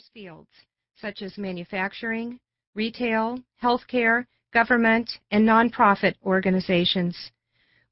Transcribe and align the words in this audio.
diverse 0.00 0.10
fields 0.14 0.48
such 0.98 1.22
as 1.22 1.36
manufacturing, 1.36 2.38
retail, 2.74 3.38
healthcare, 3.62 4.26
government, 4.52 5.10
and 5.30 5.46
nonprofit 5.46 6.14
organizations. 6.24 7.30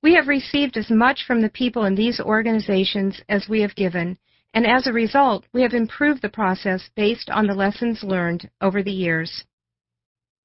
We 0.02 0.14
have 0.14 0.28
received 0.28 0.76
as 0.76 0.90
much 0.90 1.24
from 1.26 1.42
the 1.42 1.50
people 1.50 1.84
in 1.84 1.94
these 1.94 2.20
organizations 2.20 3.20
as 3.28 3.48
we 3.48 3.60
have 3.62 3.74
given, 3.74 4.16
and 4.54 4.66
as 4.66 4.86
a 4.86 4.92
result, 4.92 5.44
we 5.52 5.62
have 5.62 5.74
improved 5.74 6.22
the 6.22 6.28
process 6.28 6.88
based 6.96 7.30
on 7.30 7.46
the 7.46 7.54
lessons 7.54 8.02
learned 8.02 8.48
over 8.60 8.82
the 8.82 8.92
years. 8.92 9.44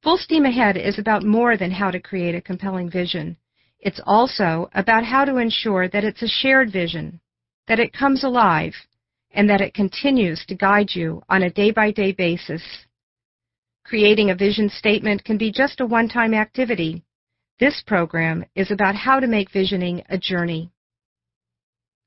Full 0.01 0.17
Steam 0.17 0.45
Ahead 0.45 0.77
is 0.77 0.99
about 0.99 1.23
more 1.23 1.55
than 1.57 1.71
how 1.71 1.91
to 1.91 1.99
create 1.99 2.35
a 2.35 2.41
compelling 2.41 2.89
vision. 2.89 3.37
It's 3.79 4.01
also 4.05 4.69
about 4.73 5.05
how 5.05 5.25
to 5.25 5.37
ensure 5.37 5.87
that 5.87 6.03
it's 6.03 6.23
a 6.23 6.27
shared 6.27 6.71
vision, 6.71 7.19
that 7.67 7.79
it 7.79 7.93
comes 7.93 8.23
alive, 8.23 8.73
and 9.33 9.49
that 9.49 9.61
it 9.61 9.73
continues 9.73 10.45
to 10.45 10.55
guide 10.55 10.89
you 10.93 11.21
on 11.29 11.43
a 11.43 11.49
day 11.49 11.71
by 11.71 11.91
day 11.91 12.11
basis. 12.11 12.63
Creating 13.83 14.29
a 14.29 14.35
vision 14.35 14.69
statement 14.69 15.23
can 15.23 15.37
be 15.37 15.51
just 15.51 15.81
a 15.81 15.85
one 15.85 16.07
time 16.07 16.33
activity. 16.33 17.03
This 17.59 17.83
program 17.85 18.45
is 18.55 18.71
about 18.71 18.95
how 18.95 19.19
to 19.19 19.27
make 19.27 19.51
visioning 19.51 20.03
a 20.09 20.17
journey. 20.17 20.71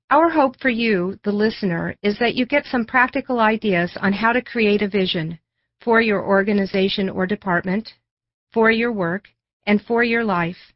Our 0.08 0.28
hope 0.28 0.58
for 0.60 0.68
you, 0.68 1.18
the 1.24 1.32
listener, 1.32 1.96
is 2.02 2.18
that 2.20 2.36
you 2.36 2.46
get 2.46 2.64
some 2.66 2.84
practical 2.84 3.40
ideas 3.40 3.96
on 4.00 4.12
how 4.12 4.32
to 4.32 4.40
create 4.40 4.82
a 4.82 4.88
vision 4.88 5.38
for 5.80 6.00
your 6.00 6.24
organization 6.24 7.08
or 7.10 7.26
department, 7.26 7.92
for 8.52 8.70
your 8.70 8.92
work, 8.92 9.28
and 9.66 9.82
for 9.82 10.04
your 10.04 10.24
life. 10.24 10.72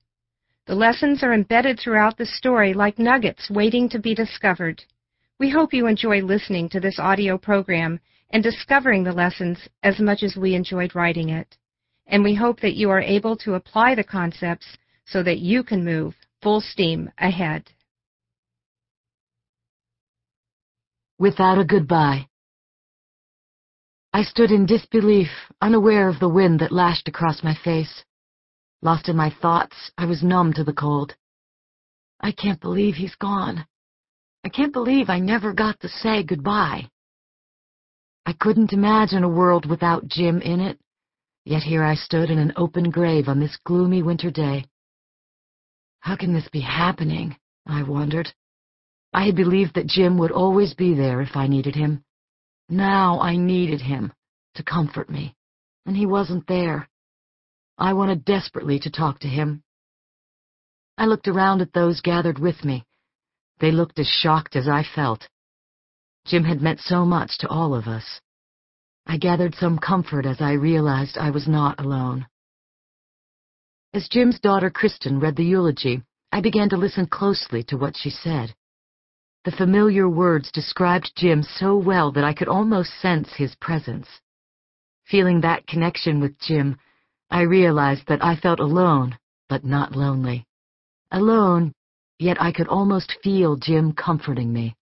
The 0.66 0.74
lessons 0.74 1.22
are 1.22 1.32
embedded 1.32 1.78
throughout 1.78 2.16
the 2.16 2.26
story 2.26 2.74
like 2.74 2.98
nuggets 2.98 3.50
waiting 3.50 3.88
to 3.90 3.98
be 3.98 4.14
discovered. 4.14 4.84
We 5.40 5.48
hope 5.48 5.72
you 5.72 5.86
enjoy 5.86 6.20
listening 6.20 6.68
to 6.68 6.80
this 6.80 6.98
audio 6.98 7.38
program 7.38 7.98
and 8.28 8.42
discovering 8.42 9.02
the 9.02 9.12
lessons 9.12 9.58
as 9.82 9.98
much 9.98 10.22
as 10.22 10.36
we 10.36 10.54
enjoyed 10.54 10.94
writing 10.94 11.30
it. 11.30 11.56
And 12.06 12.22
we 12.22 12.34
hope 12.34 12.60
that 12.60 12.74
you 12.74 12.90
are 12.90 13.00
able 13.00 13.38
to 13.38 13.54
apply 13.54 13.94
the 13.94 14.04
concepts 14.04 14.66
so 15.06 15.22
that 15.22 15.38
you 15.38 15.64
can 15.64 15.82
move 15.82 16.14
full 16.42 16.60
steam 16.60 17.10
ahead. 17.16 17.70
Without 21.18 21.58
a 21.58 21.64
goodbye. 21.64 22.28
I 24.12 24.24
stood 24.24 24.50
in 24.50 24.66
disbelief, 24.66 25.30
unaware 25.62 26.10
of 26.10 26.20
the 26.20 26.28
wind 26.28 26.60
that 26.60 26.70
lashed 26.70 27.08
across 27.08 27.42
my 27.42 27.54
face. 27.64 28.04
Lost 28.82 29.08
in 29.08 29.16
my 29.16 29.34
thoughts, 29.40 29.90
I 29.96 30.04
was 30.04 30.22
numb 30.22 30.52
to 30.52 30.64
the 30.64 30.74
cold. 30.74 31.16
I 32.20 32.30
can't 32.30 32.60
believe 32.60 32.96
he's 32.96 33.14
gone. 33.14 33.64
I 34.44 34.48
can't 34.48 34.72
believe 34.72 35.10
I 35.10 35.18
never 35.18 35.52
got 35.52 35.80
to 35.80 35.88
say 35.88 36.22
goodbye. 36.22 36.88
I 38.24 38.32
couldn't 38.32 38.72
imagine 38.72 39.22
a 39.22 39.28
world 39.28 39.66
without 39.66 40.06
Jim 40.08 40.40
in 40.40 40.60
it, 40.60 40.78
yet 41.44 41.62
here 41.62 41.82
I 41.84 41.94
stood 41.94 42.30
in 42.30 42.38
an 42.38 42.52
open 42.56 42.90
grave 42.90 43.28
on 43.28 43.40
this 43.40 43.58
gloomy 43.64 44.02
winter 44.02 44.30
day. 44.30 44.64
How 46.00 46.16
can 46.16 46.32
this 46.32 46.48
be 46.48 46.60
happening? 46.60 47.36
I 47.66 47.82
wondered. 47.82 48.32
I 49.12 49.26
had 49.26 49.36
believed 49.36 49.74
that 49.74 49.86
Jim 49.86 50.16
would 50.18 50.32
always 50.32 50.74
be 50.74 50.94
there 50.94 51.20
if 51.20 51.36
I 51.36 51.46
needed 51.46 51.74
him. 51.74 52.04
Now 52.68 53.20
I 53.20 53.36
needed 53.36 53.80
him 53.80 54.12
to 54.54 54.62
comfort 54.62 55.10
me, 55.10 55.34
and 55.84 55.96
he 55.96 56.06
wasn't 56.06 56.46
there. 56.46 56.88
I 57.76 57.92
wanted 57.92 58.24
desperately 58.24 58.78
to 58.80 58.90
talk 58.90 59.18
to 59.20 59.28
him. 59.28 59.62
I 60.96 61.06
looked 61.06 61.28
around 61.28 61.60
at 61.60 61.72
those 61.72 62.00
gathered 62.00 62.38
with 62.38 62.64
me. 62.64 62.84
They 63.60 63.70
looked 63.70 63.98
as 63.98 64.08
shocked 64.08 64.56
as 64.56 64.66
I 64.66 64.82
felt. 64.82 65.28
Jim 66.26 66.44
had 66.44 66.62
meant 66.62 66.80
so 66.80 67.04
much 67.04 67.38
to 67.38 67.48
all 67.48 67.74
of 67.74 67.86
us. 67.86 68.20
I 69.06 69.16
gathered 69.16 69.54
some 69.54 69.78
comfort 69.78 70.26
as 70.26 70.40
I 70.40 70.52
realized 70.52 71.18
I 71.18 71.30
was 71.30 71.46
not 71.46 71.80
alone. 71.80 72.26
As 73.92 74.08
Jim's 74.08 74.40
daughter 74.40 74.70
Kristen 74.70 75.20
read 75.20 75.36
the 75.36 75.44
eulogy, 75.44 76.02
I 76.32 76.40
began 76.40 76.68
to 76.70 76.76
listen 76.76 77.06
closely 77.06 77.62
to 77.64 77.76
what 77.76 77.96
she 77.96 78.10
said. 78.10 78.54
The 79.44 79.52
familiar 79.52 80.08
words 80.08 80.52
described 80.52 81.12
Jim 81.16 81.42
so 81.42 81.76
well 81.76 82.12
that 82.12 82.24
I 82.24 82.34
could 82.34 82.48
almost 82.48 83.00
sense 83.00 83.32
his 83.32 83.54
presence. 83.56 84.06
Feeling 85.04 85.40
that 85.40 85.66
connection 85.66 86.20
with 86.20 86.38
Jim, 86.38 86.78
I 87.30 87.42
realized 87.42 88.06
that 88.06 88.22
I 88.22 88.36
felt 88.36 88.60
alone, 88.60 89.18
but 89.48 89.64
not 89.64 89.96
lonely. 89.96 90.46
Alone, 91.10 91.72
yet 92.20 92.40
I 92.40 92.52
could 92.52 92.68
almost 92.68 93.16
feel 93.22 93.56
Jim 93.56 93.92
comforting 93.92 94.52
me. 94.52 94.76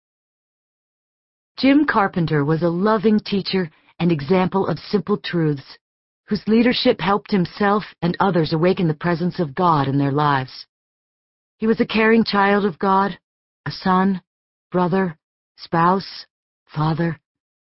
Jim 1.57 1.87
Carpenter 1.87 2.45
was 2.45 2.63
a 2.63 2.69
loving 2.69 3.21
teacher 3.21 3.71
and 4.01 4.13
example 4.13 4.67
of 4.67 4.79
simple 4.79 5.17
truths, 5.17 5.79
whose 6.27 6.43
leadership 6.47 7.01
helped 7.01 7.31
himself 7.31 7.85
and 8.03 8.17
others 8.21 8.53
awaken 8.53 8.89
the 8.89 8.95
presence 8.95 9.39
of 9.39 9.55
God 9.55 9.89
in 9.89 9.99
their 9.99 10.13
lives. 10.13 10.67
He 11.59 11.67
was 11.67 11.81
a 11.81 11.87
caring 11.87 12.25
child 12.25 12.65
of 12.65 12.79
God, 12.79 13.19
a 13.67 13.71
son, 13.71 14.21
brother, 14.71 15.17
spouse, 15.57 16.27
father, 16.67 17.19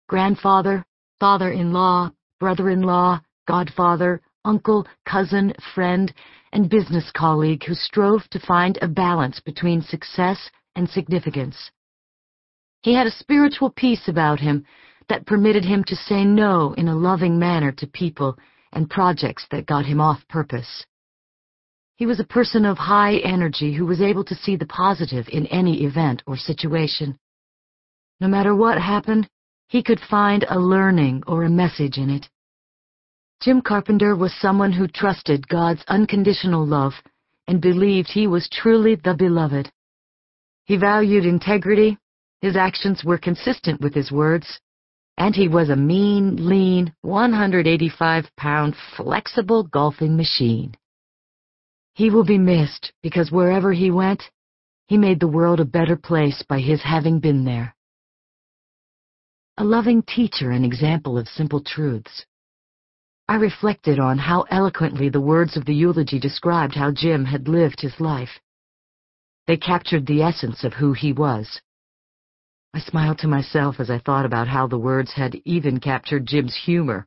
grandfather, 0.09 0.85
father-in-law, 1.21 2.11
brother-in-law, 2.39 3.21
godfather, 3.47 4.21
uncle, 4.45 4.87
cousin, 5.07 5.53
friend, 5.75 6.13
and 6.53 6.71
business 6.71 7.11
colleague 7.15 7.65
who 7.65 7.75
strove 7.75 8.23
to 8.31 8.41
find 8.41 8.79
a 8.81 8.89
balance 8.89 9.41
between 9.41 9.83
success 9.83 10.51
and 10.77 10.89
significance. 10.89 11.71
He 12.83 12.95
had 12.95 13.07
a 13.07 13.11
spiritual 13.11 13.71
peace 13.71 14.09
about 14.09 14.41
him 14.41 14.65
that 15.09 15.27
permitted 15.27 15.65
him 15.65 15.85
to 15.85 15.97
say 15.97 16.25
no 16.25 16.73
in 16.75 16.89
a 16.89 16.97
loving 16.97 17.39
manner 17.39 17.73
to 17.73 17.87
people 17.87 18.39
and 18.73 18.89
projects 18.89 19.47
that 19.51 19.67
got 19.67 19.85
him 19.85 20.01
off 20.01 20.27
purpose. 20.29 20.87
He 21.97 22.07
was 22.07 22.21
a 22.21 22.25
person 22.25 22.65
of 22.65 22.79
high 22.79 23.17
energy 23.17 23.75
who 23.75 23.85
was 23.85 24.01
able 24.01 24.25
to 24.25 24.35
see 24.35 24.57
the 24.57 24.65
positive 24.65 25.29
in 25.29 25.47
any 25.49 25.85
event 25.85 26.23
or 26.27 26.37
situation. 26.39 27.19
No 28.21 28.29
matter 28.29 28.55
what 28.55 28.81
happened, 28.81 29.29
he 29.69 29.83
could 29.83 30.01
find 30.01 30.47
a 30.49 30.59
learning 30.59 31.25
or 31.27 31.45
a 31.45 31.51
message 31.51 31.99
in 31.99 32.09
it. 32.09 32.30
Jim 33.41 33.63
Carpenter 33.63 34.15
was 34.15 34.35
someone 34.35 34.71
who 34.71 34.87
trusted 34.87 35.49
God's 35.49 35.83
unconditional 35.89 36.67
love 36.67 36.93
and 37.47 37.61
believed 37.61 38.11
he 38.11 38.27
was 38.27 38.51
truly 38.51 38.97
the 38.97 39.15
beloved. 39.15 39.73
He 40.67 40.77
valued 40.77 41.25
integrity, 41.25 41.97
his 42.43 42.55
actions 42.55 43.03
were 43.03 43.17
consistent 43.17 43.81
with 43.81 43.95
his 43.95 44.13
words, 44.13 44.61
and 45.17 45.35
he 45.35 45.49
was 45.49 45.71
a 45.71 45.77
mean, 45.77 46.49
lean, 46.49 46.95
185-pound, 47.05 48.75
flexible 48.97 49.63
golfing 49.65 50.17
machine. 50.17 50.75
He 51.95 52.11
will 52.11 52.25
be 52.25 52.39
missed 52.39 52.93
because 53.03 53.33
wherever 53.33 53.73
he 53.73 53.91
went, 53.91 54.23
he 54.87 54.99
made 54.99 55.19
the 55.19 55.29
world 55.29 55.61
a 55.61 55.65
better 55.65 55.97
place 55.97 56.43
by 56.47 56.61
his 56.61 56.83
having 56.83 57.21
been 57.21 57.45
there. 57.45 57.75
A 59.57 59.65
loving 59.65 60.03
teacher 60.03 60.51
and 60.51 60.65
example 60.65 61.17
of 61.17 61.27
simple 61.27 61.63
truths. 61.63 62.27
I 63.31 63.37
reflected 63.37 64.01
on 64.01 64.19
how 64.19 64.45
eloquently 64.51 65.09
the 65.09 65.21
words 65.21 65.57
of 65.57 65.65
the 65.65 65.73
eulogy 65.73 66.19
described 66.19 66.75
how 66.75 66.91
Jim 66.91 67.25
had 67.25 67.47
lived 67.47 67.81
his 67.81 68.01
life. 68.01 68.41
They 69.47 69.57
captured 69.57 70.05
the 70.05 70.21
essence 70.21 70.65
of 70.65 70.75
who 70.75 70.95
he 70.95 71.13
was. 71.13 71.61
I 72.75 72.81
smiled 72.81 73.19
to 73.19 73.29
myself 73.29 73.79
as 73.79 73.89
I 73.89 74.01
thought 74.01 74.27
about 74.27 74.49
how 74.49 74.67
the 74.67 74.81
words 74.81 75.13
had 75.13 75.37
even 75.45 75.79
captured 75.79 76.27
Jim's 76.27 76.57
humor. 76.57 77.07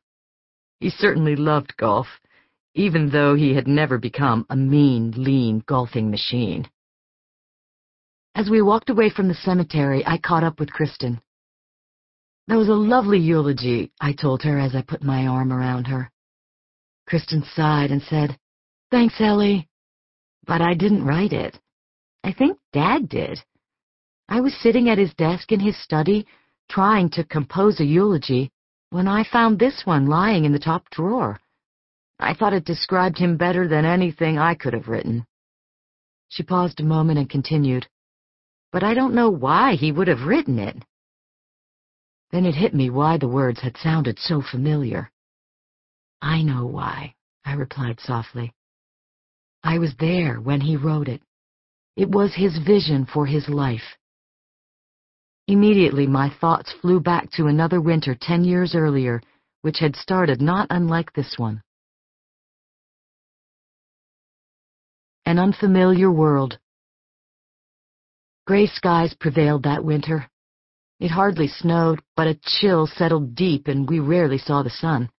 He 0.80 0.88
certainly 0.88 1.36
loved 1.36 1.76
golf, 1.76 2.06
even 2.74 3.10
though 3.10 3.34
he 3.34 3.52
had 3.52 3.68
never 3.68 3.98
become 3.98 4.46
a 4.48 4.56
mean, 4.56 5.12
lean 5.18 5.62
golfing 5.66 6.10
machine. 6.10 6.66
As 8.34 8.48
we 8.48 8.62
walked 8.62 8.88
away 8.88 9.10
from 9.10 9.28
the 9.28 9.34
cemetery, 9.34 10.02
I 10.06 10.16
caught 10.16 10.42
up 10.42 10.58
with 10.58 10.72
Kristen. 10.72 11.20
That 12.48 12.56
was 12.56 12.68
a 12.68 12.74
lovely 12.74 13.18
eulogy, 13.18 13.92
I 14.00 14.14
told 14.14 14.42
her 14.44 14.58
as 14.58 14.74
I 14.74 14.80
put 14.80 15.02
my 15.02 15.26
arm 15.26 15.52
around 15.52 15.88
her. 15.88 16.10
Kristen 17.06 17.44
sighed 17.54 17.90
and 17.90 18.02
said, 18.02 18.38
Thanks, 18.90 19.20
Ellie. 19.20 19.68
But 20.46 20.60
I 20.60 20.74
didn't 20.74 21.04
write 21.04 21.32
it. 21.32 21.58
I 22.22 22.32
think 22.32 22.58
Dad 22.72 23.08
did. 23.08 23.42
I 24.28 24.40
was 24.40 24.54
sitting 24.54 24.88
at 24.88 24.98
his 24.98 25.12
desk 25.14 25.52
in 25.52 25.60
his 25.60 25.76
study, 25.82 26.26
trying 26.70 27.10
to 27.10 27.24
compose 27.24 27.80
a 27.80 27.84
eulogy, 27.84 28.50
when 28.90 29.06
I 29.06 29.24
found 29.24 29.58
this 29.58 29.82
one 29.84 30.06
lying 30.06 30.44
in 30.44 30.52
the 30.52 30.58
top 30.58 30.88
drawer. 30.90 31.38
I 32.18 32.32
thought 32.32 32.54
it 32.54 32.64
described 32.64 33.18
him 33.18 33.36
better 33.36 33.68
than 33.68 33.84
anything 33.84 34.38
I 34.38 34.54
could 34.54 34.72
have 34.72 34.88
written. 34.88 35.26
She 36.28 36.42
paused 36.42 36.80
a 36.80 36.84
moment 36.84 37.18
and 37.18 37.28
continued, 37.28 37.86
But 38.72 38.82
I 38.82 38.94
don't 38.94 39.14
know 39.14 39.28
why 39.28 39.74
he 39.74 39.92
would 39.92 40.08
have 40.08 40.22
written 40.26 40.58
it. 40.58 40.84
Then 42.30 42.46
it 42.46 42.54
hit 42.54 42.74
me 42.74 42.88
why 42.88 43.18
the 43.18 43.28
words 43.28 43.60
had 43.60 43.76
sounded 43.76 44.18
so 44.18 44.40
familiar. 44.40 45.10
I 46.24 46.40
know 46.40 46.64
why, 46.64 47.14
I 47.44 47.52
replied 47.52 48.00
softly. 48.00 48.54
I 49.62 49.76
was 49.76 49.94
there 50.00 50.40
when 50.40 50.62
he 50.62 50.74
wrote 50.74 51.06
it. 51.06 51.20
It 51.96 52.08
was 52.08 52.32
his 52.34 52.56
vision 52.56 53.04
for 53.04 53.26
his 53.26 53.46
life. 53.46 53.98
Immediately, 55.48 56.06
my 56.06 56.30
thoughts 56.40 56.72
flew 56.80 56.98
back 56.98 57.30
to 57.32 57.46
another 57.48 57.78
winter 57.78 58.16
ten 58.18 58.42
years 58.42 58.74
earlier, 58.74 59.20
which 59.60 59.80
had 59.80 59.96
started 59.96 60.40
not 60.40 60.66
unlike 60.70 61.12
this 61.12 61.34
one. 61.36 61.62
An 65.26 65.38
unfamiliar 65.38 66.10
world. 66.10 66.58
Gray 68.46 68.66
skies 68.66 69.12
prevailed 69.12 69.64
that 69.64 69.84
winter. 69.84 70.26
It 71.00 71.10
hardly 71.10 71.48
snowed, 71.48 72.00
but 72.16 72.28
a 72.28 72.40
chill 72.42 72.86
settled 72.86 73.34
deep 73.34 73.68
and 73.68 73.86
we 73.86 74.00
rarely 74.00 74.38
saw 74.38 74.62
the 74.62 74.70
sun. 74.70 75.10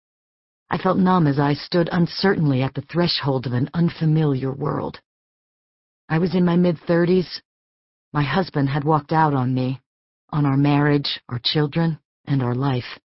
I 0.69 0.77
felt 0.77 0.97
numb 0.97 1.27
as 1.27 1.39
I 1.39 1.53
stood 1.53 1.89
uncertainly 1.91 2.62
at 2.62 2.73
the 2.73 2.81
threshold 2.81 3.45
of 3.45 3.53
an 3.53 3.69
unfamiliar 3.73 4.51
world. 4.51 5.00
I 6.09 6.17
was 6.19 6.35
in 6.35 6.45
my 6.45 6.56
mid-thirties. 6.56 7.41
My 8.13 8.23
husband 8.23 8.69
had 8.69 8.83
walked 8.83 9.12
out 9.12 9.33
on 9.33 9.53
me, 9.53 9.81
on 10.29 10.45
our 10.45 10.57
marriage, 10.57 11.21
our 11.29 11.39
children, 11.44 12.00
and 12.25 12.41
our 12.41 12.56
life. 12.56 13.00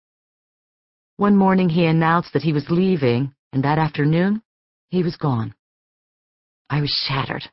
One 1.16 1.36
morning 1.36 1.68
he 1.68 1.84
announced 1.84 2.32
that 2.32 2.42
he 2.42 2.52
was 2.52 2.70
leaving, 2.70 3.34
and 3.52 3.64
that 3.64 3.78
afternoon, 3.78 4.42
he 4.88 5.02
was 5.02 5.16
gone. 5.16 5.54
I 6.70 6.80
was 6.80 6.90
shattered. 6.90 7.50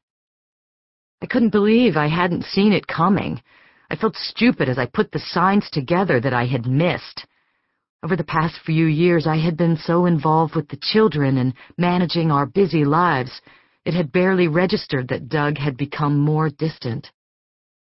I 1.21 1.25
couldn't 1.25 1.50
believe 1.50 1.98
I 1.98 2.07
hadn't 2.07 2.45
seen 2.45 2.71
it 2.71 2.88
coming. 2.88 3.42
I 3.89 3.95
felt 3.95 4.15
stupid 4.15 4.69
as 4.69 4.77
I 4.77 4.86
put 4.86 5.12
the 5.12 5.19
signs 5.19 5.69
together 5.69 6.21
that 6.21 6.33
I 6.33 6.45
had 6.45 6.65
missed. 6.65 7.25
Over 8.04 8.16
the 8.16 8.24
past 8.24 8.60
few 8.66 8.86
years, 8.86 9.26
I 9.26 9.38
had 9.38 9.58
been 9.58 9.76
so 9.78 10.06
involved 10.06 10.56
with 10.56 10.68
the 10.70 10.78
children 10.78 11.38
and 11.38 11.54
managing 11.78 12.32
our 12.32 12.46
busy 12.46 12.86
lives, 12.86 13.42
it 13.86 13.94
had 13.94 14.12
barely 14.12 14.48
registered 14.48 15.08
that 15.08 15.30
Doug 15.30 15.58
had 15.58 15.78
become 15.78 16.20
more 16.20 16.50
distant. 16.50 17.12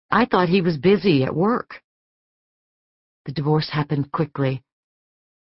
I 0.10 0.26
thought 0.26 0.50
he 0.50 0.62
was 0.62 0.78
busy 0.78 1.24
at 1.24 1.36
work. 1.36 1.84
The 3.26 3.32
divorce 3.32 3.70
happened 3.70 4.12
quickly. 4.12 4.64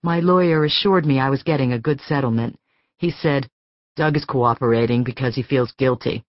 My 0.03 0.21
lawyer 0.21 0.65
assured 0.65 1.05
me 1.05 1.19
I 1.19 1.31
was 1.31 1.43
getting 1.43 1.73
a 1.73 1.79
good 1.79 2.01
settlement. 2.03 2.59
He 2.97 3.11
said, 3.11 3.49
Doug 3.97 4.17
is 4.17 4.25
cooperating 4.25 5.03
because 5.03 5.35
he 5.35 5.43
feels 5.43 5.73
guilty. 5.73 6.25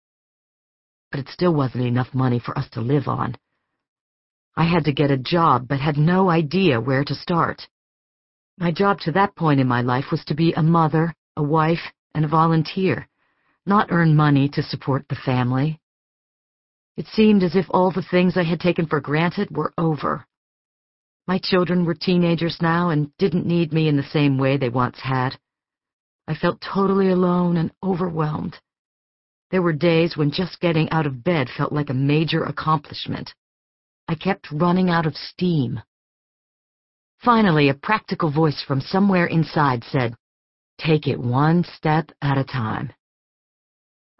But 1.10 1.20
it 1.20 1.28
still 1.28 1.54
wasn't 1.54 1.84
enough 1.84 2.14
money 2.14 2.38
for 2.38 2.56
us 2.56 2.68
to 2.70 2.80
live 2.80 3.08
on. 3.08 3.36
I 4.56 4.64
had 4.64 4.84
to 4.84 4.92
get 4.92 5.10
a 5.10 5.16
job, 5.16 5.66
but 5.66 5.80
had 5.80 5.96
no 5.96 6.30
idea 6.30 6.80
where 6.80 7.04
to 7.04 7.14
start. 7.14 7.66
My 8.58 8.70
job 8.70 9.00
to 9.00 9.12
that 9.12 9.34
point 9.34 9.60
in 9.60 9.66
my 9.66 9.80
life 9.82 10.10
was 10.10 10.24
to 10.26 10.34
be 10.34 10.52
a 10.52 10.62
mother, 10.62 11.14
a 11.36 11.42
wife, 11.42 11.92
and 12.14 12.24
a 12.24 12.28
volunteer, 12.28 13.08
not 13.66 13.90
earn 13.90 14.14
money 14.14 14.48
to 14.50 14.62
support 14.62 15.08
the 15.08 15.16
family. 15.16 15.80
It 16.96 17.06
seemed 17.06 17.42
as 17.42 17.56
if 17.56 17.66
all 17.70 17.90
the 17.90 18.02
things 18.02 18.36
I 18.36 18.42
had 18.42 18.60
taken 18.60 18.86
for 18.86 19.00
granted 19.00 19.56
were 19.56 19.72
over. 19.78 20.26
My 21.26 21.38
children 21.38 21.84
were 21.84 21.94
teenagers 21.94 22.60
now 22.60 22.90
and 22.90 23.16
didn't 23.16 23.46
need 23.46 23.72
me 23.72 23.88
in 23.88 23.96
the 23.96 24.02
same 24.02 24.36
way 24.36 24.56
they 24.56 24.68
once 24.68 25.00
had. 25.00 25.38
I 26.28 26.34
felt 26.34 26.60
totally 26.60 27.08
alone 27.08 27.56
and 27.56 27.72
overwhelmed. 27.82 28.58
There 29.50 29.62
were 29.62 29.72
days 29.72 30.16
when 30.16 30.30
just 30.30 30.60
getting 30.60 30.90
out 30.90 31.06
of 31.06 31.24
bed 31.24 31.48
felt 31.48 31.72
like 31.72 31.90
a 31.90 31.94
major 31.94 32.44
accomplishment. 32.44 33.34
I 34.08 34.14
kept 34.14 34.50
running 34.50 34.90
out 34.90 35.06
of 35.06 35.16
steam. 35.16 35.80
Finally, 37.24 37.68
a 37.68 37.74
practical 37.74 38.32
voice 38.32 38.60
from 38.66 38.80
somewhere 38.80 39.26
inside 39.26 39.84
said, 39.84 40.12
Take 40.78 41.06
it 41.06 41.20
one 41.20 41.62
step 41.76 42.10
at 42.20 42.36
a 42.36 42.42
time. 42.42 42.92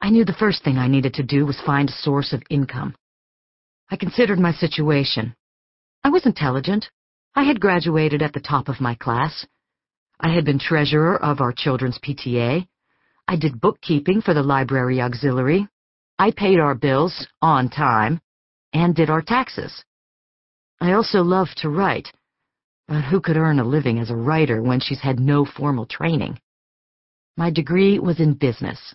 I 0.01 0.11
knew 0.11 0.25
the 0.25 0.33
first 0.33 0.63
thing 0.63 0.79
I 0.79 0.87
needed 0.87 1.15
to 1.15 1.25
do 1.25 1.45
was 1.45 1.61
find 1.67 1.89
a 1.89 1.93
source 1.93 2.33
of 2.33 2.45
income. 2.49 2.95
I 3.91 3.97
considered 3.97 4.39
my 4.39 4.53
situation. 4.53 5.35
I 6.05 6.11
was 6.11 6.27
intelligent. 6.27 6.89
I 7.35 7.43
had 7.43 7.61
graduated 7.61 8.23
at 8.23 8.35
the 8.35 8.41
top 8.41 8.69
of 8.69 8.81
my 8.81 8.95
class. 8.95 9.47
I 10.21 10.33
had 10.33 10.45
been 10.45 10.61
treasurer 10.61 11.21
of 11.21 11.41
our 11.41 11.53
children's 11.53 11.99
PTA. 11.99 12.69
I 13.27 13.37
did 13.37 13.61
bookkeeping 13.61 14.21
for 14.21 14.33
the 14.33 14.43
library 14.45 15.01
auxiliary. 15.01 15.67
I 16.21 16.31
paid 16.31 16.61
our 16.61 16.77
bills 16.77 17.27
on 17.41 17.69
time 17.69 18.21
and 18.73 18.95
did 18.95 19.11
our 19.11 19.23
taxes. 19.23 19.85
I 20.81 20.93
also 20.93 21.23
loved 21.23 21.57
to 21.59 21.69
write, 21.69 22.13
but 22.89 23.03
who 23.05 23.21
could 23.21 23.37
earn 23.37 23.59
a 23.59 23.65
living 23.65 23.99
as 23.99 24.11
a 24.11 24.17
writer 24.17 24.63
when 24.63 24.81
she's 24.81 25.01
had 25.01 25.21
no 25.21 25.45
formal 25.45 25.87
training? 25.87 26.39
My 27.37 27.51
degree 27.51 27.99
was 27.99 28.21
in 28.21 28.35
business. 28.35 28.95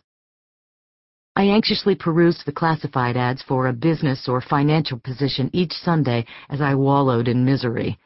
I 1.36 1.45
anxiously 1.50 1.95
perused 1.95 2.45
the 2.45 2.51
classified 2.51 3.16
ads 3.16 3.44
for 3.44 3.68
a 3.68 3.74
business 3.74 4.28
or 4.28 4.42
financial 4.42 5.00
position 5.00 5.50
each 5.54 5.72
Sunday 5.72 6.25
as 6.50 6.62
I 6.62 6.75
wallowed 6.75 7.28
in 7.28 7.45
misery. 7.45 8.00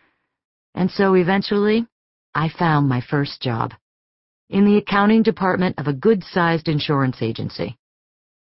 And 0.75 0.91
so 0.91 1.13
eventually, 1.15 1.87
I 2.35 2.49
found 2.49 2.87
my 2.87 3.01
first 3.01 3.41
job 3.41 3.73
in 4.49 4.65
the 4.65 4.77
accounting 4.77 5.23
department 5.23 5.79
of 5.79 5.87
a 5.87 5.93
good-sized 5.93 6.67
insurance 6.67 7.21
agency. 7.21 7.77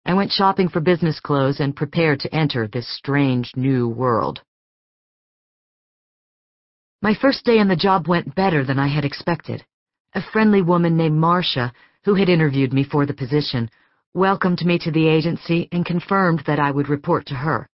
I 0.06 0.14
went 0.14 0.32
shopping 0.32 0.70
for 0.70 0.80
business 0.80 1.20
clothes 1.20 1.60
and 1.60 1.76
prepared 1.76 2.20
to 2.22 2.34
enter 2.34 2.68
this 2.68 2.88
strange 2.88 3.52
new 3.56 3.90
world. 3.90 4.42
My 7.00 7.14
first 7.14 7.46
day 7.46 7.60
on 7.60 7.68
the 7.68 7.76
job 7.76 8.08
went 8.08 8.34
better 8.34 8.64
than 8.64 8.80
I 8.80 8.88
had 8.88 9.06
expected. 9.06 9.64
A 10.16 10.22
friendly 10.22 10.64
woman 10.64 10.98
named 10.98 11.16
Marcia, 11.16 11.72
who 12.04 12.16
had 12.16 12.28
interviewed 12.28 12.74
me 12.74 12.84
for 12.84 13.06
the 13.06 13.14
position, 13.14 13.70
welcomed 14.16 14.66
me 14.66 14.80
to 14.80 14.90
the 14.90 15.08
agency 15.08 15.70
and 15.72 15.86
confirmed 15.86 16.40
that 16.48 16.58
I 16.58 16.72
would 16.72 16.90
report 16.90 17.28
to 17.28 17.36
her. 17.36 17.70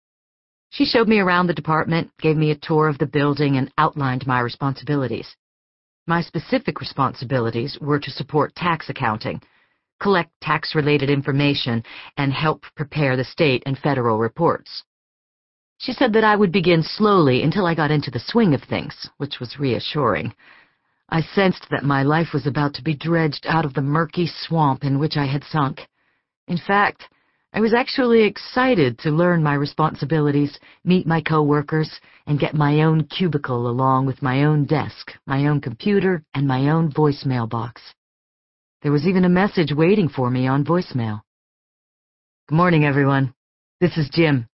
She 0.71 0.85
showed 0.85 1.07
me 1.07 1.19
around 1.19 1.45
the 1.45 1.53
department, 1.53 2.09
gave 2.19 2.35
me 2.35 2.50
a 2.50 2.56
tour 2.56 2.88
of 2.88 2.97
the 2.97 3.06
building, 3.06 3.57
and 3.57 3.71
outlined 3.77 4.25
my 4.25 4.39
responsibilities. 4.39 5.35
My 6.07 6.21
specific 6.21 6.79
responsibilities 6.79 7.77
were 7.79 8.00
to 8.00 8.09
support 8.09 8.56
tax 8.56 8.89
accounting, 8.89 9.39
collect 10.00 10.31
tax-related 10.41 11.12
information, 11.12 11.83
and 12.17 12.33
help 12.33 12.63
prepare 12.75 13.15
the 13.15 13.24
state 13.24 13.62
and 13.67 13.77
federal 13.77 14.17
reports. 14.17 14.83
She 15.81 15.93
said 15.93 16.13
that 16.13 16.23
I 16.23 16.35
would 16.35 16.51
begin 16.51 16.83
slowly 16.83 17.41
until 17.41 17.65
I 17.65 17.73
got 17.73 17.89
into 17.89 18.11
the 18.11 18.19
swing 18.19 18.53
of 18.53 18.61
things, 18.61 19.09
which 19.17 19.39
was 19.39 19.59
reassuring. 19.59 20.31
I 21.09 21.21
sensed 21.21 21.65
that 21.71 21.83
my 21.83 22.03
life 22.03 22.33
was 22.33 22.45
about 22.45 22.75
to 22.75 22.83
be 22.83 22.93
dredged 22.93 23.47
out 23.47 23.65
of 23.65 23.73
the 23.73 23.81
murky 23.81 24.27
swamp 24.27 24.83
in 24.83 24.99
which 24.99 25.17
I 25.17 25.25
had 25.25 25.43
sunk. 25.43 25.87
In 26.47 26.59
fact, 26.59 27.09
I 27.51 27.61
was 27.61 27.73
actually 27.73 28.21
excited 28.21 28.99
to 28.99 29.09
learn 29.09 29.41
my 29.41 29.55
responsibilities, 29.55 30.59
meet 30.83 31.07
my 31.07 31.19
coworkers, 31.19 31.99
and 32.27 32.39
get 32.39 32.53
my 32.53 32.83
own 32.83 33.05
cubicle 33.05 33.67
along 33.67 34.05
with 34.05 34.21
my 34.21 34.43
own 34.43 34.65
desk, 34.65 35.11
my 35.25 35.47
own 35.47 35.61
computer, 35.61 36.23
and 36.35 36.47
my 36.47 36.69
own 36.69 36.91
voicemail 36.91 37.49
box. 37.49 37.81
There 38.83 38.91
was 38.91 39.07
even 39.07 39.25
a 39.25 39.29
message 39.29 39.73
waiting 39.73 40.09
for 40.09 40.29
me 40.29 40.45
on 40.45 40.63
voicemail. 40.63 41.21
Good 42.47 42.55
morning, 42.55 42.85
everyone. 42.85 43.33
This 43.79 43.97
is 43.97 44.07
Jim. 44.13 44.47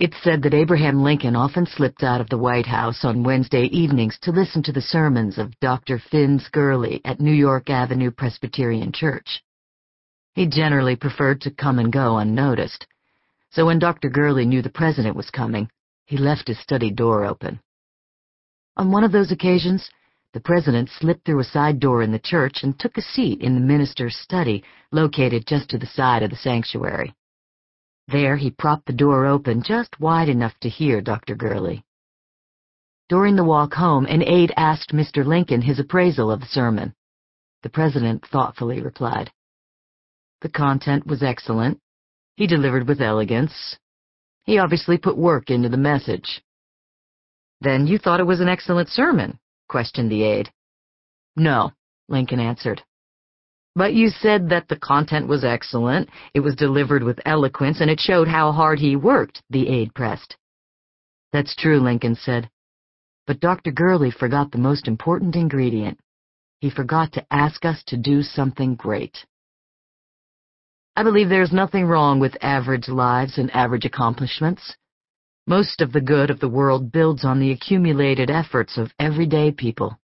It 0.00 0.14
said 0.22 0.40
that 0.42 0.54
Abraham 0.54 1.02
Lincoln 1.02 1.36
often 1.36 1.66
slipped 1.66 2.02
out 2.02 2.22
of 2.22 2.30
the 2.30 2.38
White 2.38 2.64
House 2.64 3.04
on 3.04 3.22
Wednesday 3.22 3.64
evenings 3.64 4.18
to 4.22 4.32
listen 4.32 4.62
to 4.62 4.72
the 4.72 4.80
sermons 4.80 5.36
of 5.36 5.60
Dr. 5.60 5.98
Phineas 5.98 6.48
Gurley 6.48 7.02
at 7.04 7.20
New 7.20 7.34
York 7.34 7.68
Avenue 7.68 8.10
Presbyterian 8.10 8.92
Church. 8.92 9.42
He 10.32 10.46
generally 10.46 10.96
preferred 10.96 11.42
to 11.42 11.50
come 11.50 11.78
and 11.78 11.92
go 11.92 12.16
unnoticed. 12.16 12.86
So 13.50 13.66
when 13.66 13.78
Dr. 13.78 14.08
Gurley 14.08 14.46
knew 14.46 14.62
the 14.62 14.70
president 14.70 15.16
was 15.16 15.28
coming, 15.28 15.68
he 16.06 16.16
left 16.16 16.48
his 16.48 16.58
study 16.58 16.90
door 16.90 17.26
open. 17.26 17.60
On 18.78 18.90
one 18.90 19.04
of 19.04 19.12
those 19.12 19.30
occasions, 19.30 19.90
the 20.32 20.40
president 20.40 20.88
slipped 20.88 21.26
through 21.26 21.40
a 21.40 21.44
side 21.44 21.78
door 21.78 22.00
in 22.00 22.10
the 22.10 22.18
church 22.18 22.60
and 22.62 22.78
took 22.78 22.96
a 22.96 23.02
seat 23.02 23.42
in 23.42 23.52
the 23.52 23.60
minister's 23.60 24.16
study, 24.16 24.64
located 24.92 25.46
just 25.46 25.68
to 25.68 25.76
the 25.76 25.84
side 25.84 26.22
of 26.22 26.30
the 26.30 26.36
sanctuary. 26.36 27.14
There 28.10 28.36
he 28.36 28.50
propped 28.50 28.86
the 28.86 28.92
door 28.92 29.26
open 29.26 29.62
just 29.62 30.00
wide 30.00 30.28
enough 30.28 30.58
to 30.60 30.68
hear 30.68 31.00
Dr. 31.00 31.34
Gurley. 31.34 31.84
During 33.08 33.36
the 33.36 33.44
walk 33.44 33.74
home, 33.74 34.06
an 34.06 34.22
aide 34.22 34.52
asked 34.56 34.92
Mr. 34.92 35.24
Lincoln 35.24 35.62
his 35.62 35.78
appraisal 35.78 36.30
of 36.30 36.40
the 36.40 36.46
sermon. 36.46 36.94
The 37.62 37.70
president 37.70 38.26
thoughtfully 38.26 38.80
replied, 38.80 39.30
the 40.40 40.48
content 40.48 41.06
was 41.06 41.22
excellent. 41.22 41.78
He 42.36 42.46
delivered 42.46 42.88
with 42.88 43.02
elegance. 43.02 43.76
He 44.44 44.58
obviously 44.58 44.96
put 44.96 45.16
work 45.16 45.50
into 45.50 45.68
the 45.68 45.76
message. 45.76 46.42
Then 47.60 47.86
you 47.86 47.98
thought 47.98 48.20
it 48.20 48.26
was 48.26 48.40
an 48.40 48.48
excellent 48.48 48.88
sermon? 48.88 49.38
questioned 49.68 50.10
the 50.10 50.22
aide. 50.22 50.50
No, 51.36 51.72
Lincoln 52.08 52.40
answered. 52.40 52.82
But 53.76 53.94
you 53.94 54.08
said 54.08 54.48
that 54.48 54.68
the 54.68 54.76
content 54.76 55.28
was 55.28 55.44
excellent, 55.44 56.08
it 56.34 56.40
was 56.40 56.56
delivered 56.56 57.04
with 57.04 57.20
eloquence, 57.24 57.80
and 57.80 57.90
it 57.90 58.00
showed 58.00 58.26
how 58.26 58.50
hard 58.50 58.80
he 58.80 58.96
worked, 58.96 59.42
the 59.48 59.68
aide 59.68 59.94
pressed. 59.94 60.36
That's 61.32 61.54
true, 61.54 61.78
Lincoln 61.78 62.16
said. 62.16 62.50
But 63.26 63.38
Dr. 63.38 63.70
Gurley 63.70 64.10
forgot 64.10 64.50
the 64.50 64.58
most 64.58 64.88
important 64.88 65.36
ingredient. 65.36 66.00
He 66.60 66.70
forgot 66.70 67.12
to 67.12 67.26
ask 67.32 67.64
us 67.64 67.82
to 67.84 67.96
do 67.96 68.22
something 68.22 68.74
great. 68.74 69.24
I 70.96 71.04
believe 71.04 71.28
there's 71.28 71.52
nothing 71.52 71.86
wrong 71.86 72.18
with 72.18 72.36
average 72.42 72.88
lives 72.88 73.38
and 73.38 73.54
average 73.54 73.84
accomplishments. 73.84 74.76
Most 75.46 75.80
of 75.80 75.92
the 75.92 76.00
good 76.00 76.30
of 76.30 76.40
the 76.40 76.48
world 76.48 76.90
builds 76.90 77.24
on 77.24 77.38
the 77.38 77.52
accumulated 77.52 78.30
efforts 78.30 78.76
of 78.76 78.92
everyday 78.98 79.52
people. 79.52 79.96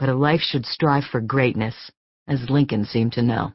But 0.00 0.08
a 0.08 0.14
life 0.14 0.40
should 0.40 0.66
strive 0.66 1.04
for 1.04 1.20
greatness, 1.20 1.90
as 2.28 2.50
Lincoln 2.50 2.84
seemed 2.84 3.12
to 3.14 3.22
know. 3.22 3.52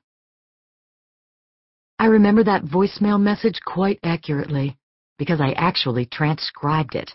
I 1.99 2.05
remember 2.05 2.43
that 2.43 2.63
voicemail 2.63 3.19
message 3.19 3.59
quite 3.65 3.99
accurately, 4.03 4.77
because 5.17 5.41
I 5.41 5.53
actually 5.53 6.05
transcribed 6.05 6.95
it. 6.95 7.11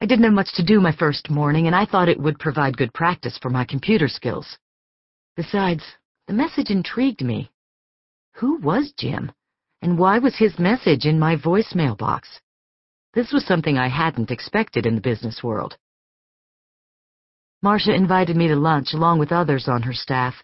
I 0.00 0.06
didn't 0.06 0.24
have 0.24 0.32
much 0.32 0.52
to 0.54 0.64
do 0.64 0.80
my 0.80 0.92
first 0.92 1.30
morning, 1.30 1.66
and 1.66 1.74
I 1.74 1.86
thought 1.86 2.08
it 2.08 2.20
would 2.20 2.38
provide 2.38 2.76
good 2.76 2.92
practice 2.92 3.38
for 3.38 3.48
my 3.48 3.64
computer 3.64 4.08
skills. 4.08 4.58
Besides, 5.36 5.84
the 6.26 6.34
message 6.34 6.70
intrigued 6.70 7.22
me. 7.22 7.50
Who 8.34 8.58
was 8.58 8.92
Jim? 8.98 9.32
And 9.82 9.98
why 9.98 10.18
was 10.18 10.36
his 10.36 10.58
message 10.58 11.04
in 11.04 11.18
my 11.18 11.36
voicemail 11.36 11.96
box? 11.96 12.40
This 13.14 13.32
was 13.32 13.46
something 13.46 13.78
I 13.78 13.88
hadn't 13.88 14.30
expected 14.30 14.84
in 14.84 14.94
the 14.94 15.00
business 15.00 15.42
world. 15.42 15.76
Marcia 17.62 17.94
invited 17.94 18.36
me 18.36 18.48
to 18.48 18.56
lunch 18.56 18.92
along 18.92 19.18
with 19.18 19.32
others 19.32 19.66
on 19.68 19.82
her 19.82 19.94
staff. 19.94 20.34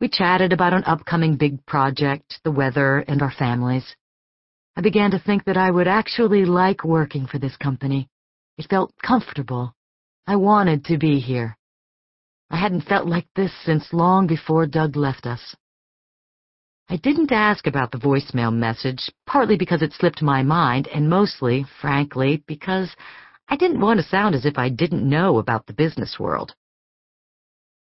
We 0.00 0.08
chatted 0.08 0.52
about 0.52 0.72
an 0.72 0.84
upcoming 0.84 1.36
big 1.36 1.64
project, 1.66 2.40
the 2.44 2.52
weather, 2.52 2.98
and 3.08 3.22
our 3.22 3.32
families. 3.32 3.96
I 4.76 4.80
began 4.80 5.10
to 5.12 5.18
think 5.18 5.44
that 5.44 5.56
I 5.56 5.70
would 5.70 5.88
actually 5.88 6.44
like 6.44 6.84
working 6.84 7.26
for 7.26 7.38
this 7.38 7.56
company. 7.56 8.08
It 8.58 8.66
felt 8.68 8.92
comfortable. 9.02 9.74
I 10.26 10.36
wanted 10.36 10.84
to 10.86 10.98
be 10.98 11.20
here. 11.20 11.56
I 12.50 12.56
hadn't 12.56 12.82
felt 12.82 13.06
like 13.06 13.26
this 13.34 13.52
since 13.64 13.92
long 13.92 14.26
before 14.26 14.66
Doug 14.66 14.96
left 14.96 15.26
us. 15.26 15.56
I 16.88 16.96
didn't 16.96 17.32
ask 17.32 17.66
about 17.66 17.90
the 17.90 17.98
voicemail 17.98 18.52
message, 18.52 19.10
partly 19.26 19.56
because 19.56 19.82
it 19.82 19.92
slipped 19.92 20.22
my 20.22 20.42
mind, 20.42 20.86
and 20.88 21.08
mostly, 21.08 21.64
frankly, 21.80 22.44
because 22.46 22.94
I 23.48 23.56
didn't 23.56 23.80
want 23.80 24.00
to 24.00 24.06
sound 24.06 24.34
as 24.34 24.46
if 24.46 24.58
I 24.58 24.68
didn't 24.68 25.08
know 25.08 25.38
about 25.38 25.66
the 25.66 25.72
business 25.72 26.18
world. 26.18 26.54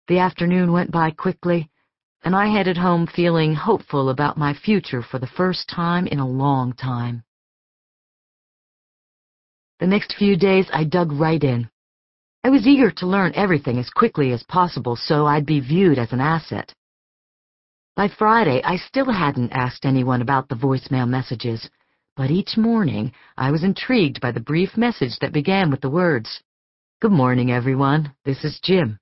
The 0.08 0.18
afternoon 0.18 0.72
went 0.72 0.90
by 0.90 1.10
quickly, 1.10 1.70
and 2.22 2.34
I 2.36 2.46
headed 2.46 2.76
home 2.76 3.06
feeling 3.06 3.54
hopeful 3.54 4.08
about 4.08 4.38
my 4.38 4.54
future 4.54 5.02
for 5.02 5.18
the 5.18 5.26
first 5.26 5.68
time 5.68 6.06
in 6.06 6.18
a 6.18 6.28
long 6.28 6.72
time. 6.72 7.24
The 9.78 9.86
next 9.86 10.14
few 10.14 10.36
days 10.36 10.66
I 10.72 10.84
dug 10.84 11.12
right 11.12 11.42
in. 11.42 11.70
I 12.44 12.50
was 12.50 12.66
eager 12.66 12.90
to 12.90 13.06
learn 13.06 13.32
everything 13.34 13.78
as 13.78 13.90
quickly 13.90 14.32
as 14.32 14.42
possible 14.42 14.96
so 14.96 15.26
I'd 15.26 15.46
be 15.46 15.60
viewed 15.60 15.98
as 15.98 16.12
an 16.12 16.20
asset. 16.20 16.74
By 17.96 18.08
Friday, 18.08 18.62
I 18.62 18.76
still 18.76 19.10
hadn't 19.10 19.52
asked 19.52 19.84
anyone 19.84 20.22
about 20.22 20.48
the 20.48 20.54
voicemail 20.54 21.08
messages, 21.08 21.68
but 22.20 22.30
each 22.30 22.58
morning 22.58 23.10
I 23.38 23.50
was 23.50 23.64
intrigued 23.64 24.20
by 24.20 24.30
the 24.30 24.40
brief 24.40 24.76
message 24.76 25.18
that 25.22 25.32
began 25.32 25.70
with 25.70 25.80
the 25.80 25.88
words, 25.88 26.42
Good 27.00 27.12
morning, 27.12 27.50
everyone. 27.50 28.14
This 28.26 28.44
is 28.44 28.60
Jim. 28.62 28.98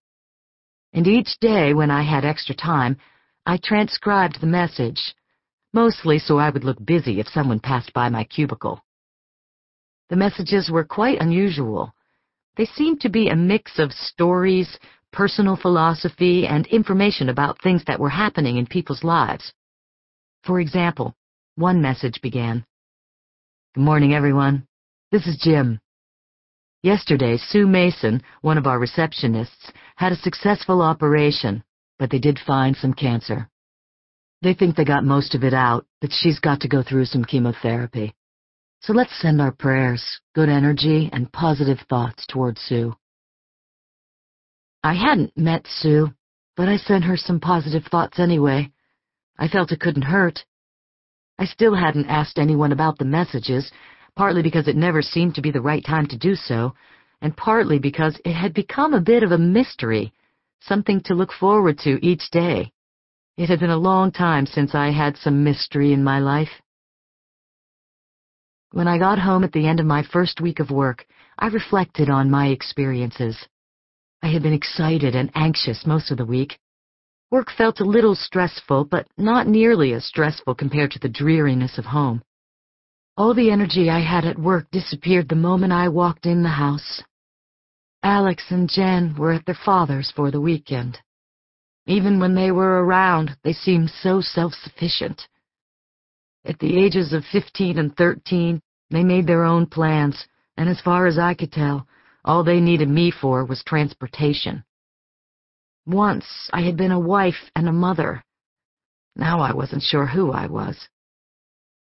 And 0.92 1.04
each 1.04 1.36
day 1.40 1.74
when 1.74 1.90
I 1.90 2.02
had 2.04 2.24
extra 2.24 2.54
time, 2.54 2.96
I 3.44 3.56
transcribed 3.56 4.40
the 4.40 4.46
message, 4.46 5.16
mostly 5.72 6.20
so 6.20 6.38
I 6.38 6.50
would 6.50 6.62
look 6.62 6.78
busy 6.86 7.18
if 7.18 7.26
someone 7.26 7.58
passed 7.58 7.92
by 7.92 8.08
my 8.08 8.22
cubicle. 8.22 8.84
The 10.10 10.16
messages 10.16 10.70
were 10.70 10.84
quite 10.84 11.20
unusual. 11.20 11.92
They 12.56 12.66
seemed 12.66 13.00
to 13.00 13.08
be 13.08 13.30
a 13.30 13.34
mix 13.34 13.80
of 13.80 13.92
stories, 13.92 14.78
personal 15.12 15.56
philosophy, 15.56 16.46
and 16.46 16.68
information 16.68 17.30
about 17.30 17.60
things 17.60 17.82
that 17.88 17.98
were 17.98 18.10
happening 18.10 18.58
in 18.58 18.66
people's 18.68 19.02
lives. 19.02 19.52
For 20.44 20.60
example, 20.60 21.16
one 21.56 21.82
message 21.82 22.20
began, 22.22 22.64
Good 23.78 23.84
morning, 23.84 24.12
everyone. 24.12 24.66
This 25.12 25.24
is 25.28 25.38
Jim. 25.40 25.78
Yesterday, 26.82 27.36
Sue 27.36 27.64
Mason, 27.64 28.22
one 28.40 28.58
of 28.58 28.66
our 28.66 28.76
receptionists, 28.76 29.70
had 29.94 30.10
a 30.10 30.16
successful 30.16 30.82
operation, 30.82 31.62
but 31.96 32.10
they 32.10 32.18
did 32.18 32.40
find 32.44 32.74
some 32.76 32.92
cancer. 32.92 33.48
They 34.42 34.52
think 34.52 34.74
they 34.74 34.84
got 34.84 35.04
most 35.04 35.36
of 35.36 35.44
it 35.44 35.54
out, 35.54 35.86
but 36.00 36.10
she's 36.12 36.40
got 36.40 36.62
to 36.62 36.68
go 36.68 36.82
through 36.82 37.04
some 37.04 37.24
chemotherapy. 37.24 38.16
So 38.80 38.92
let's 38.94 39.16
send 39.20 39.40
our 39.40 39.52
prayers, 39.52 40.02
good 40.34 40.48
energy, 40.48 41.08
and 41.12 41.30
positive 41.30 41.78
thoughts 41.88 42.26
toward 42.26 42.58
Sue. 42.58 42.96
I 44.82 44.94
hadn't 44.94 45.38
met 45.38 45.68
Sue, 45.68 46.12
but 46.56 46.68
I 46.68 46.78
sent 46.78 47.04
her 47.04 47.16
some 47.16 47.38
positive 47.38 47.84
thoughts 47.84 48.18
anyway. 48.18 48.72
I 49.38 49.46
felt 49.46 49.70
it 49.70 49.78
couldn't 49.78 50.02
hurt. 50.02 50.44
I 51.38 51.44
still 51.44 51.74
hadn't 51.74 52.06
asked 52.06 52.38
anyone 52.38 52.72
about 52.72 52.98
the 52.98 53.04
messages, 53.04 53.70
partly 54.16 54.42
because 54.42 54.66
it 54.66 54.76
never 54.76 55.02
seemed 55.02 55.34
to 55.36 55.42
be 55.42 55.50
the 55.50 55.60
right 55.60 55.84
time 55.84 56.06
to 56.08 56.18
do 56.18 56.34
so, 56.34 56.74
and 57.20 57.36
partly 57.36 57.78
because 57.78 58.20
it 58.24 58.34
had 58.34 58.54
become 58.54 58.92
a 58.92 59.00
bit 59.00 59.22
of 59.22 59.32
a 59.32 59.38
mystery, 59.38 60.12
something 60.60 61.00
to 61.02 61.14
look 61.14 61.32
forward 61.32 61.78
to 61.78 62.04
each 62.04 62.30
day. 62.30 62.72
It 63.36 63.48
had 63.48 63.60
been 63.60 63.70
a 63.70 63.76
long 63.76 64.10
time 64.10 64.46
since 64.46 64.74
I 64.74 64.90
had 64.90 65.16
some 65.16 65.44
mystery 65.44 65.92
in 65.92 66.02
my 66.02 66.18
life. 66.18 66.60
When 68.72 68.88
I 68.88 68.98
got 68.98 69.18
home 69.18 69.44
at 69.44 69.52
the 69.52 69.66
end 69.66 69.80
of 69.80 69.86
my 69.86 70.02
first 70.02 70.40
week 70.40 70.58
of 70.58 70.70
work, 70.70 71.06
I 71.38 71.46
reflected 71.46 72.10
on 72.10 72.30
my 72.30 72.48
experiences. 72.48 73.46
I 74.22 74.28
had 74.28 74.42
been 74.42 74.52
excited 74.52 75.14
and 75.14 75.30
anxious 75.36 75.86
most 75.86 76.10
of 76.10 76.18
the 76.18 76.26
week. 76.26 76.58
Work 77.30 77.50
felt 77.50 77.80
a 77.80 77.84
little 77.84 78.14
stressful, 78.14 78.86
but 78.86 79.06
not 79.18 79.46
nearly 79.46 79.92
as 79.92 80.06
stressful 80.06 80.54
compared 80.54 80.92
to 80.92 80.98
the 80.98 81.10
dreariness 81.10 81.76
of 81.76 81.84
home. 81.84 82.22
All 83.18 83.34
the 83.34 83.50
energy 83.50 83.90
I 83.90 84.00
had 84.00 84.24
at 84.24 84.38
work 84.38 84.70
disappeared 84.70 85.28
the 85.28 85.34
moment 85.34 85.72
I 85.72 85.88
walked 85.88 86.24
in 86.24 86.42
the 86.42 86.48
house. 86.48 87.02
Alex 88.02 88.44
and 88.50 88.68
Jen 88.68 89.14
were 89.18 89.32
at 89.32 89.44
their 89.44 89.54
father's 89.54 90.10
for 90.10 90.30
the 90.30 90.40
weekend. 90.40 91.00
Even 91.86 92.18
when 92.18 92.34
they 92.34 92.50
were 92.50 92.84
around, 92.84 93.36
they 93.42 93.52
seemed 93.52 93.90
so 93.90 94.20
self-sufficient. 94.20 95.28
At 96.44 96.58
the 96.60 96.78
ages 96.78 97.12
of 97.12 97.24
15 97.26 97.78
and 97.78 97.94
13, 97.96 98.62
they 98.90 99.04
made 99.04 99.26
their 99.26 99.44
own 99.44 99.66
plans, 99.66 100.26
and 100.56 100.68
as 100.68 100.80
far 100.80 101.06
as 101.06 101.18
I 101.18 101.34
could 101.34 101.52
tell, 101.52 101.86
all 102.24 102.42
they 102.42 102.60
needed 102.60 102.88
me 102.88 103.10
for 103.10 103.44
was 103.44 103.62
transportation. 103.64 104.64
Once 105.88 106.50
I 106.52 106.60
had 106.60 106.76
been 106.76 106.92
a 106.92 107.00
wife 107.00 107.50
and 107.56 107.66
a 107.66 107.72
mother. 107.72 108.22
Now 109.16 109.40
I 109.40 109.54
wasn't 109.54 109.82
sure 109.82 110.04
who 110.04 110.32
I 110.32 110.46
was. 110.46 110.76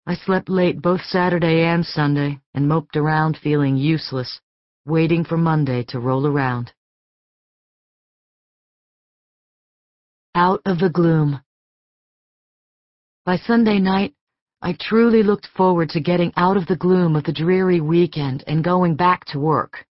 I 0.07 0.15
slept 0.15 0.51
late 0.51 0.83
both 0.83 1.01
Saturday 1.01 1.63
and 1.63 1.87
Sunday 1.87 2.39
and 2.53 2.69
moped 2.69 2.97
around 2.97 3.39
feeling 3.39 3.79
useless, 3.79 4.43
waiting 4.85 5.25
for 5.25 5.39
Monday 5.39 5.85
to 5.85 6.01
roll 6.01 6.27
around. 6.27 6.71
Out 10.35 10.61
of 10.67 10.81
the 10.81 10.91
gloom. 10.91 11.41
By 13.25 13.39
Sunday 13.39 13.79
night, 13.79 14.13
I 14.61 14.77
truly 14.79 15.23
looked 15.23 15.47
forward 15.57 15.89
to 15.91 16.01
getting 16.01 16.31
out 16.37 16.59
of 16.59 16.67
the 16.67 16.77
gloom 16.77 17.17
of 17.17 17.25
the 17.25 17.33
dreary 17.33 17.81
weekend 17.81 18.45
and 18.47 18.63
going 18.63 18.97
back 18.97 19.25
to 19.27 19.41
work. 19.41 19.87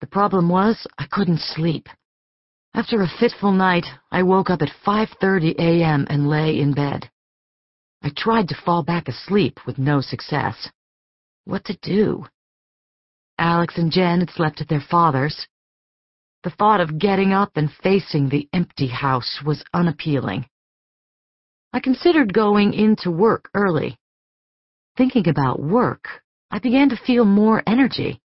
The 0.00 0.08
problem 0.08 0.48
was, 0.48 0.88
I 0.98 1.06
couldn't 1.06 1.38
sleep. 1.38 1.88
After 2.74 3.02
a 3.02 3.08
fitful 3.08 3.52
night, 3.52 3.86
I 4.10 4.22
woke 4.22 4.50
up 4.50 4.62
at 4.62 4.72
5.30 4.86 5.58
a.m. 5.58 6.06
and 6.08 6.28
lay 6.28 6.60
in 6.60 6.74
bed. 6.74 7.10
I 8.02 8.10
tried 8.16 8.48
to 8.48 8.62
fall 8.64 8.82
back 8.82 9.08
asleep 9.08 9.58
with 9.66 9.78
no 9.78 10.00
success. 10.00 10.70
What 11.44 11.64
to 11.64 11.76
do? 11.82 12.26
Alex 13.38 13.78
and 13.78 13.90
Jen 13.90 14.20
had 14.20 14.30
slept 14.30 14.60
at 14.60 14.68
their 14.68 14.84
father's. 14.90 15.46
The 16.44 16.50
thought 16.50 16.80
of 16.80 16.98
getting 16.98 17.32
up 17.32 17.56
and 17.56 17.72
facing 17.82 18.28
the 18.28 18.48
empty 18.52 18.88
house 18.88 19.40
was 19.44 19.64
unappealing. 19.74 20.46
I 21.72 21.80
considered 21.80 22.32
going 22.32 22.72
into 22.74 23.10
work 23.10 23.50
early. 23.54 23.98
Thinking 24.96 25.28
about 25.28 25.60
work, 25.60 26.08
I 26.50 26.58
began 26.58 26.88
to 26.90 26.96
feel 26.96 27.24
more 27.24 27.62
energy. 27.66 28.20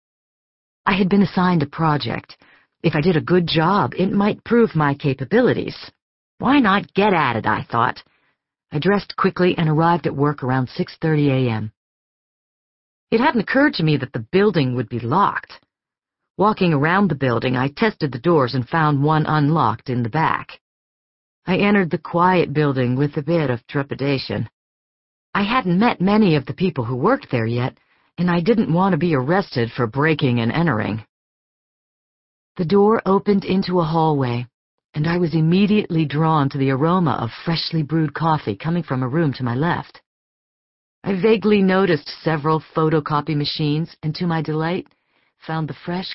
I 0.86 0.94
had 0.94 1.08
been 1.08 1.22
assigned 1.22 1.62
a 1.62 1.66
project. 1.66 2.36
If 2.82 2.96
I 2.96 3.00
did 3.00 3.16
a 3.16 3.20
good 3.20 3.46
job, 3.46 3.92
it 3.96 4.10
might 4.10 4.44
prove 4.44 4.74
my 4.74 4.94
capabilities. 4.94 5.76
Why 6.38 6.58
not 6.58 6.92
get 6.94 7.14
at 7.14 7.36
it, 7.36 7.46
I 7.46 7.62
thought. 7.62 8.02
I 8.72 8.80
dressed 8.80 9.16
quickly 9.16 9.56
and 9.56 9.68
arrived 9.68 10.06
at 10.06 10.16
work 10.16 10.42
around 10.42 10.68
6.30 10.68 11.28
a.m. 11.28 11.72
It 13.12 13.20
hadn't 13.20 13.42
occurred 13.42 13.74
to 13.74 13.84
me 13.84 13.96
that 13.98 14.12
the 14.12 14.26
building 14.32 14.74
would 14.74 14.88
be 14.88 14.98
locked. 14.98 15.60
Walking 16.38 16.72
around 16.72 17.08
the 17.08 17.14
building, 17.14 17.56
I 17.56 17.68
tested 17.68 18.10
the 18.10 18.18
doors 18.18 18.54
and 18.54 18.68
found 18.68 19.02
one 19.02 19.26
unlocked 19.26 19.88
in 19.90 20.02
the 20.02 20.08
back. 20.08 20.60
I 21.46 21.58
entered 21.58 21.90
the 21.90 21.98
quiet 21.98 22.52
building 22.52 22.96
with 22.96 23.16
a 23.16 23.22
bit 23.22 23.50
of 23.50 23.66
trepidation. 23.66 24.48
I 25.34 25.42
hadn't 25.42 25.78
met 25.78 26.00
many 26.00 26.34
of 26.34 26.46
the 26.46 26.54
people 26.54 26.84
who 26.84 26.96
worked 26.96 27.30
there 27.30 27.46
yet, 27.46 27.78
and 28.18 28.30
I 28.30 28.40
didn't 28.40 28.72
want 28.72 28.92
to 28.92 28.98
be 28.98 29.14
arrested 29.14 29.70
for 29.70 29.86
breaking 29.86 30.40
and 30.40 30.50
entering. 30.50 31.04
The 32.56 32.64
door 32.66 33.00
opened 33.06 33.46
into 33.46 33.80
a 33.80 33.84
hallway, 33.84 34.46
and 34.92 35.06
I 35.06 35.16
was 35.16 35.34
immediately 35.34 36.04
drawn 36.04 36.50
to 36.50 36.58
the 36.58 36.70
aroma 36.70 37.12
of 37.12 37.30
freshly 37.46 37.82
brewed 37.82 38.12
coffee 38.12 38.56
coming 38.56 38.82
from 38.82 39.02
a 39.02 39.08
room 39.08 39.32
to 39.34 39.42
my 39.42 39.54
left. 39.54 40.02
I 41.02 41.14
vaguely 41.14 41.62
noticed 41.62 42.10
several 42.22 42.60
photocopy 42.60 43.34
machines 43.34 43.96
and, 44.02 44.14
to 44.16 44.26
my 44.26 44.42
delight, 44.42 44.86
found 45.46 45.66
the 45.66 45.74
fresh 45.74 46.12